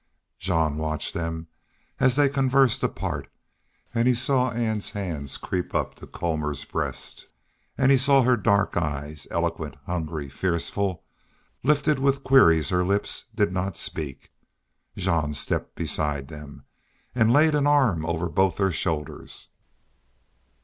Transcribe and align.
Jean 0.39 0.77
watched 0.77 1.13
them, 1.13 1.45
as 1.99 2.15
they 2.15 2.27
conversed 2.27 2.81
apart; 2.81 3.27
and 3.93 4.07
he 4.07 4.15
saw 4.15 4.49
Ann's 4.49 4.89
hands 4.89 5.37
creep 5.37 5.75
up 5.75 5.93
to 5.93 6.07
Colmor's 6.07 6.65
breast, 6.65 7.27
and 7.77 7.91
he 7.91 7.99
saw 7.99 8.23
her 8.23 8.35
dark 8.35 8.75
eyes, 8.75 9.27
eloquent, 9.29 9.75
hungry, 9.85 10.27
fearful, 10.27 11.03
lifted 11.61 11.99
with 11.99 12.23
queries 12.23 12.69
her 12.69 12.83
lips 12.83 13.25
did 13.35 13.51
not 13.53 13.77
speak. 13.77 14.31
Jean 14.97 15.33
stepped 15.33 15.75
beside 15.75 16.29
them, 16.29 16.63
and 17.13 17.31
laid 17.31 17.53
an 17.53 17.67
arm 17.67 18.03
over 18.03 18.27
both 18.27 18.57
their 18.57 18.71
shoulders. 18.71 19.49